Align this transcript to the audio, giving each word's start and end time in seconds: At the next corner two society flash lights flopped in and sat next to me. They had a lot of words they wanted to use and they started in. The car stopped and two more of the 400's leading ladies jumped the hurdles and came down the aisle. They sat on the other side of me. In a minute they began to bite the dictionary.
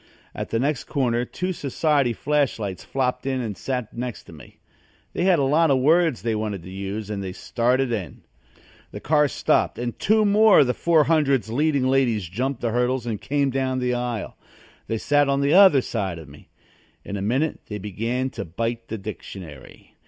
At 0.33 0.49
the 0.49 0.57
next 0.57 0.85
corner 0.85 1.25
two 1.25 1.53
society 1.53 2.11
flash 2.11 2.57
lights 2.57 2.83
flopped 2.83 3.27
in 3.27 3.39
and 3.39 3.55
sat 3.55 3.95
next 3.95 4.23
to 4.23 4.33
me. 4.33 4.57
They 5.13 5.25
had 5.25 5.37
a 5.37 5.43
lot 5.43 5.69
of 5.69 5.77
words 5.77 6.23
they 6.23 6.33
wanted 6.33 6.63
to 6.63 6.71
use 6.71 7.11
and 7.11 7.23
they 7.23 7.33
started 7.33 7.91
in. 7.91 8.23
The 8.89 8.99
car 8.99 9.27
stopped 9.27 9.77
and 9.77 9.99
two 9.99 10.25
more 10.25 10.61
of 10.61 10.65
the 10.65 10.73
400's 10.73 11.51
leading 11.51 11.87
ladies 11.87 12.27
jumped 12.27 12.61
the 12.61 12.71
hurdles 12.71 13.05
and 13.05 13.21
came 13.21 13.51
down 13.51 13.77
the 13.77 13.93
aisle. 13.93 14.35
They 14.87 14.97
sat 14.97 15.29
on 15.29 15.41
the 15.41 15.53
other 15.53 15.81
side 15.81 16.17
of 16.17 16.27
me. 16.27 16.49
In 17.05 17.15
a 17.15 17.21
minute 17.21 17.59
they 17.67 17.77
began 17.77 18.31
to 18.31 18.43
bite 18.43 18.87
the 18.87 18.97
dictionary. 18.97 19.97